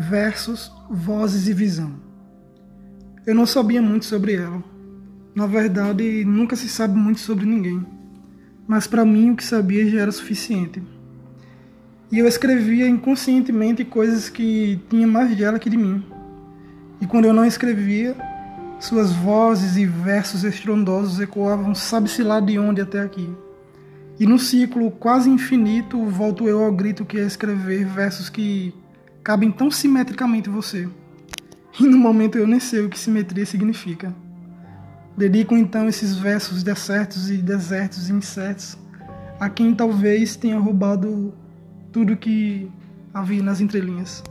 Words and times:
versos, 0.00 0.72
vozes 0.88 1.46
e 1.46 1.52
visão. 1.52 1.92
Eu 3.26 3.34
não 3.34 3.44
sabia 3.44 3.82
muito 3.82 4.06
sobre 4.06 4.34
ela. 4.34 4.64
Na 5.34 5.46
verdade, 5.46 6.24
nunca 6.24 6.56
se 6.56 6.70
sabe 6.70 6.96
muito 6.96 7.20
sobre 7.20 7.44
ninguém. 7.44 7.84
Mas 8.66 8.86
para 8.86 9.04
mim 9.04 9.30
o 9.30 9.36
que 9.36 9.44
sabia 9.44 9.86
já 9.86 10.00
era 10.00 10.10
suficiente. 10.10 10.82
E 12.10 12.18
eu 12.18 12.26
escrevia 12.26 12.88
inconscientemente 12.88 13.84
coisas 13.84 14.30
que 14.30 14.80
tinha 14.88 15.06
mais 15.06 15.36
dela 15.36 15.58
que 15.58 15.68
de 15.68 15.76
mim. 15.76 16.02
E 16.98 17.06
quando 17.06 17.26
eu 17.26 17.34
não 17.34 17.44
escrevia, 17.44 18.16
suas 18.80 19.12
vozes 19.12 19.76
e 19.76 19.84
versos 19.84 20.44
estrondosos 20.44 21.20
ecoavam 21.20 21.74
sabe-se 21.74 22.22
lá 22.22 22.40
de 22.40 22.58
onde 22.58 22.80
até 22.80 23.00
aqui. 23.00 23.28
E 24.18 24.26
no 24.26 24.38
ciclo 24.38 24.90
quase 24.90 25.28
infinito 25.28 26.02
volto 26.06 26.48
eu 26.48 26.64
ao 26.64 26.72
grito 26.72 27.04
que 27.04 27.18
é 27.18 27.22
escrever 27.22 27.84
versos 27.84 28.30
que 28.30 28.74
cabem 29.22 29.50
tão 29.50 29.70
simetricamente 29.70 30.48
você. 30.48 30.88
E 31.78 31.84
no 31.84 31.98
momento 31.98 32.36
eu 32.36 32.46
nem 32.46 32.60
sei 32.60 32.80
o 32.80 32.88
que 32.88 32.98
simetria 32.98 33.46
significa. 33.46 34.14
Dedico 35.16 35.56
então 35.56 35.88
esses 35.88 36.16
versos 36.16 36.62
desertos 36.62 37.30
e 37.30 37.36
desertos 37.36 38.08
e 38.08 38.12
incertos 38.12 38.78
a 39.38 39.48
quem 39.48 39.74
talvez 39.74 40.36
tenha 40.36 40.58
roubado 40.58 41.32
tudo 41.90 42.16
que 42.16 42.70
havia 43.12 43.42
nas 43.42 43.60
entrelinhas. 43.60 44.22